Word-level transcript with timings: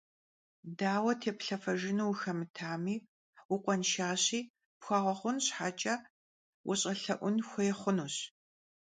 Daue 0.79 1.11
têplhefejjınu 1.21 2.05
vuxemıtmi 2.09 2.95
vukhuanşşeşi 3.49 4.39
pxuağeğun 4.81 5.37
şheç'e 5.47 5.93
vuş'elhe'un 6.67 7.35
xuêy 7.47 7.71
xhunuş. 7.79 8.15